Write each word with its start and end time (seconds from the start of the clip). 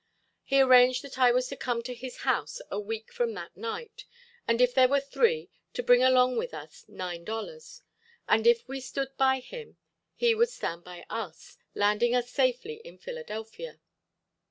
He 0.43 0.59
arranged 0.59 1.03
that 1.03 1.19
I 1.19 1.29
was 1.31 1.47
to 1.49 1.55
come 1.55 1.83
to 1.83 1.93
his 1.93 2.21
house 2.25 2.59
a 2.71 2.79
week 2.79 3.13
from 3.13 3.35
that 3.35 3.55
night, 3.55 4.05
and 4.47 4.59
if 4.59 4.73
there 4.73 4.87
were 4.87 4.99
three 4.99 5.51
to 5.73 5.83
bring 5.83 6.01
along 6.01 6.37
with 6.37 6.55
us 6.55 6.83
nine 6.87 7.23
dollars, 7.23 7.83
and 8.27 8.47
if 8.47 8.67
we 8.67 8.79
stood 8.81 9.15
by 9.15 9.37
him 9.41 9.77
he 10.15 10.33
would 10.33 10.49
stand 10.49 10.83
by 10.83 11.05
us, 11.11 11.55
landing 11.75 12.15
us 12.15 12.31
safely 12.31 12.81
in 12.83 12.97
Philadelphia. 12.97 13.79